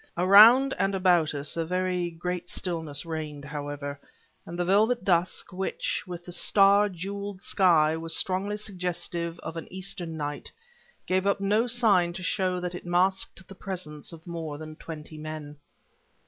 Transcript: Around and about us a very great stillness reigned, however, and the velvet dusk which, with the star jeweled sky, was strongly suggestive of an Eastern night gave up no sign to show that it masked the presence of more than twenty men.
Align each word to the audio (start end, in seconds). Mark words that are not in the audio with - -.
Around 0.17 0.73
and 0.79 0.95
about 0.95 1.35
us 1.35 1.55
a 1.55 1.63
very 1.63 2.09
great 2.09 2.49
stillness 2.49 3.05
reigned, 3.05 3.45
however, 3.45 3.99
and 4.47 4.57
the 4.57 4.65
velvet 4.65 5.03
dusk 5.03 5.53
which, 5.53 6.03
with 6.07 6.25
the 6.25 6.31
star 6.31 6.89
jeweled 6.89 7.39
sky, 7.43 7.95
was 7.95 8.15
strongly 8.17 8.57
suggestive 8.57 9.37
of 9.43 9.57
an 9.57 9.71
Eastern 9.71 10.17
night 10.17 10.51
gave 11.05 11.27
up 11.27 11.39
no 11.39 11.67
sign 11.67 12.13
to 12.13 12.23
show 12.23 12.59
that 12.59 12.73
it 12.73 12.83
masked 12.83 13.47
the 13.47 13.53
presence 13.53 14.11
of 14.11 14.25
more 14.25 14.57
than 14.57 14.75
twenty 14.75 15.19
men. 15.19 15.57